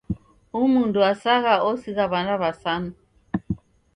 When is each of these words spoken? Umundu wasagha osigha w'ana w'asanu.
Umundu 0.61 0.97
wasagha 1.05 1.53
osigha 1.69 2.03
w'ana 2.11 2.33
w'asanu. 2.41 2.91